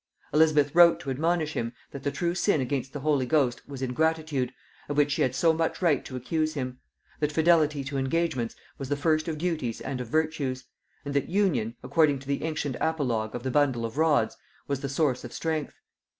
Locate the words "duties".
9.37-9.79